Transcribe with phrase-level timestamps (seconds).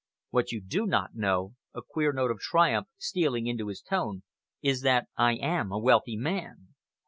[0.31, 4.23] What you do not know" a queer note of triumph stealing into his tone
[4.63, 6.69] "is that I am a wealthy man."